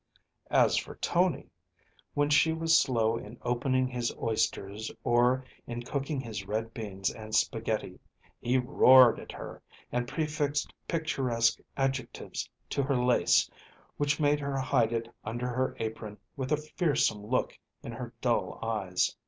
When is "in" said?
3.17-3.37, 5.67-5.83, 17.83-17.91